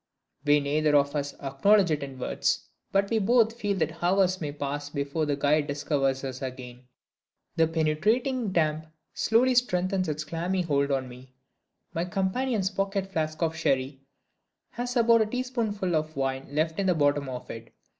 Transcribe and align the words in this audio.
We 0.45 0.59
neither 0.59 0.95
of 0.95 1.15
us 1.15 1.35
acknowledge 1.39 1.91
it 1.91 2.01
in 2.01 2.17
words, 2.17 2.65
but 2.91 3.11
we 3.11 3.19
both 3.19 3.53
feel 3.53 3.77
that 3.77 4.01
hours 4.01 4.41
may 4.41 4.51
pass 4.51 4.89
before 4.89 5.27
the 5.27 5.35
guide 5.35 5.67
discovers 5.67 6.23
us 6.23 6.41
again. 6.41 6.85
The 7.55 7.67
penetrating 7.67 8.51
damp 8.51 8.87
slowly 9.13 9.53
strengthens 9.53 10.09
its 10.09 10.23
clammy 10.23 10.63
hold 10.63 10.89
on 10.89 11.07
me. 11.07 11.35
My 11.93 12.05
companion's 12.05 12.71
pocket 12.71 13.11
flask 13.11 13.43
of 13.43 13.55
sherry 13.55 14.01
has 14.71 14.95
about 14.97 15.21
a 15.21 15.25
teaspoonful 15.27 15.95
of 15.95 16.15
wine 16.17 16.47
left 16.49 16.79
in 16.79 16.87
the 16.87 16.95
bottom 16.95 17.29
of 17.29 17.51
it. 17.51 17.71